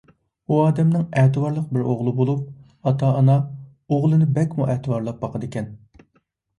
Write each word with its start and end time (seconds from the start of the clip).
ئۇ 0.51 0.55
ئادەمنىڭ 0.61 1.03
ئەتىۋارلىق 1.23 1.67
بىر 1.75 1.83
ئوغلى 1.91 2.15
بولۇپ، 2.21 2.89
ئاتا- 2.89 3.13
ئانا 3.21 3.39
ئوغلىنى 3.45 4.33
بەكمۇ 4.41 4.71
ئەتىۋارلاپ 4.75 5.25
باقىدىكەن. 5.25 5.75